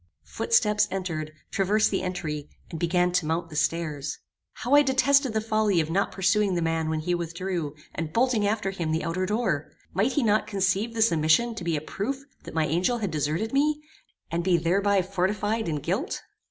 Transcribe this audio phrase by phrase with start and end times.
[0.25, 4.17] Footsteps entered, traversed the entry, and began to mount the stairs.
[4.53, 8.47] How I detested the folly of not pursuing the man when he withdrew, and bolting
[8.47, 9.69] after him the outer door!
[9.93, 13.53] Might he not conceive this omission to be a proof that my angel had deserted
[13.53, 13.79] me,
[14.31, 16.23] and be thereby fortified in guilt?